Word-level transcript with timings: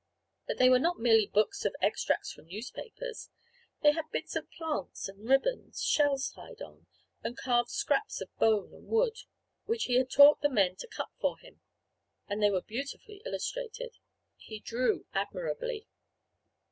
But 0.47 0.57
they 0.57 0.67
were 0.67 0.79
not 0.79 0.97
merely 0.97 1.27
books 1.27 1.63
of 1.63 1.75
extracts 1.79 2.31
from 2.33 2.47
newspapers. 2.47 3.29
They 3.83 3.91
had 3.91 4.09
bits 4.11 4.35
of 4.35 4.49
plants 4.49 5.07
and 5.07 5.29
ribbons, 5.29 5.83
shells 5.83 6.31
tied 6.31 6.59
on, 6.59 6.87
and 7.23 7.37
carved 7.37 7.69
scraps 7.69 8.19
of 8.19 8.35
bone 8.39 8.73
and 8.73 8.87
wood, 8.87 9.17
which 9.65 9.83
he 9.83 9.97
had 9.99 10.09
taught 10.09 10.41
the 10.41 10.49
men 10.49 10.75
to 10.77 10.87
cut 10.87 11.09
for 11.19 11.37
him, 11.37 11.61
and 12.27 12.41
they 12.41 12.49
were 12.49 12.63
beautifully 12.63 13.21
illustrated. 13.27 13.99
He 14.37 14.59
drew 14.59 15.05
admirably. 15.13 15.85